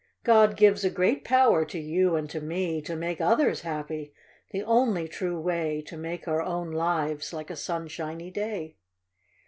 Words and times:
God 0.23 0.57
gives 0.57 0.83
a 0.83 0.89
great 0.89 1.23
power 1.23 1.63
to 1.65 1.77
you 1.77 2.15
and 2.15 2.27
to 2.31 2.41
me 2.41 2.81
To 2.81 2.95
make 2.95 3.21
others 3.21 3.61
happy,— 3.61 4.15
the 4.51 4.63
only 4.63 5.07
true 5.07 5.39
way 5.39 5.83
To 5.85 5.95
make 5.95 6.27
our 6.27 6.41
own 6.41 6.71
lives 6.71 7.33
like 7.33 7.51
a 7.51 7.55
sunshiny 7.55 8.31
day. 8.31 8.77